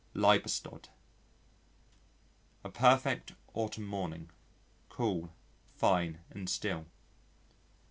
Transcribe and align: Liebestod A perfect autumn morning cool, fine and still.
Liebestod 0.15 0.89
A 2.63 2.69
perfect 2.71 3.33
autumn 3.53 3.85
morning 3.85 4.31
cool, 4.89 5.31
fine 5.75 6.21
and 6.31 6.49
still. 6.49 6.87